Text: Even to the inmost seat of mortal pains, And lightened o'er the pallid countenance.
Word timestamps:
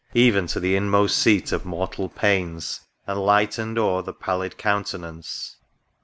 Even 0.15 0.47
to 0.47 0.59
the 0.59 0.75
inmost 0.75 1.15
seat 1.15 1.51
of 1.51 1.63
mortal 1.63 2.09
pains, 2.09 2.81
And 3.05 3.23
lightened 3.23 3.77
o'er 3.77 4.01
the 4.01 4.13
pallid 4.13 4.57
countenance. 4.57 5.57